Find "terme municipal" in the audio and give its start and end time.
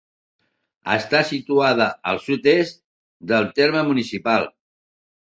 3.61-4.49